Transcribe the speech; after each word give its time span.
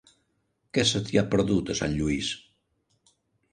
Què 0.77 0.85
se 0.91 1.01
t'hi 1.09 1.19
ha 1.21 1.25
perdut, 1.35 1.71
a 1.73 1.77
Sant 1.83 1.95
Lluís? 2.01 2.33